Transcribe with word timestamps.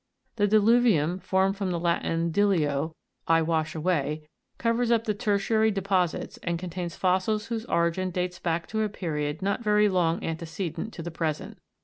34. 0.37 0.59
The 0.59 0.59
DILU'VIUM 0.59 1.21
(formed 1.21 1.55
from 1.57 1.69
the 1.69 1.79
Latin, 1.79 2.31
diluo, 2.31 2.95
I 3.27 3.43
wash 3.43 3.75
away) 3.75 4.27
co 4.57 4.73
vers 4.73 4.89
up 4.89 5.03
the 5.03 5.13
tertiary 5.13 5.71
depo 5.71 6.09
sits, 6.09 6.37
and 6.37 6.57
contains 6.57 6.95
fossils 6.95 7.49
whose 7.49 7.65
origin 7.67 8.09
dates 8.09 8.39
back 8.39 8.65
to 8.69 8.81
a 8.81 8.89
period 8.89 9.43
not 9.43 9.61
very 9.63 9.87
long 9.87 10.23
antecedent 10.23 10.91
to 10.93 11.03
the 11.03 11.11
present. 11.11 11.59